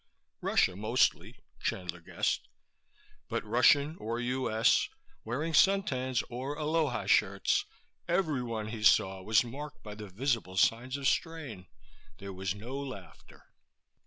Russian 0.41 0.79
mostly, 0.79 1.35
Chandler 1.61 2.01
guessed; 2.01 2.47
but 3.29 3.45
Russian 3.45 3.97
or 3.97 4.19
U.S., 4.19 4.89
wearing 5.23 5.53
suntans 5.53 6.23
or 6.27 6.55
aloha 6.55 7.05
shirts, 7.05 7.65
everyone 8.07 8.69
he 8.69 8.81
saw 8.81 9.21
was 9.21 9.43
marked 9.43 9.83
by 9.83 9.93
the 9.93 10.07
visible 10.09 10.57
signs 10.57 10.97
of 10.97 11.07
strain. 11.07 11.67
There 12.17 12.33
was 12.33 12.55
no 12.55 12.79
laughter. 12.79 13.51